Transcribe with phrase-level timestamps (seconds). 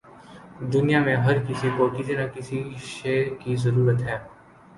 [0.73, 2.63] دنیا میں ہر کسی کو کسی نہ کسی
[2.85, 4.17] شے کی ضرورت ہے